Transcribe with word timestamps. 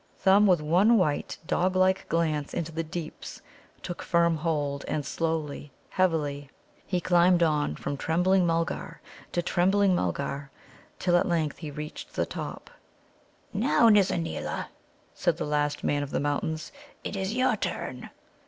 Thumb, 0.17 0.47
with 0.47 0.61
one 0.63 0.97
white, 0.97 1.37
doglike 1.45 2.09
glance 2.09 2.55
into 2.55 2.71
the 2.71 2.81
deeps, 2.81 3.39
took 3.83 4.01
firm 4.01 4.37
hold, 4.37 4.83
and 4.87 5.05
slowly, 5.05 5.71
heavily, 5.89 6.49
he 6.87 6.99
climbed 6.99 7.43
on 7.43 7.75
from 7.75 7.97
trembling 7.97 8.43
Mulgar 8.47 8.99
to 9.31 9.43
trembling 9.43 9.93
Mulgar 9.93 10.49
till 10.97 11.15
at 11.17 11.27
length 11.29 11.59
he 11.59 11.69
reached 11.69 12.15
the 12.15 12.25
top. 12.25 12.71
"Now, 13.53 13.89
Nizza 13.89 14.17
neela," 14.17 14.69
said 15.13 15.37
the 15.37 15.45
last 15.45 15.83
Man 15.83 16.01
of 16.01 16.09
the 16.09 16.19
Mountains, 16.19 16.71
"it 17.03 17.15
is 17.15 17.35
your 17.35 17.55
turn." 17.55 18.09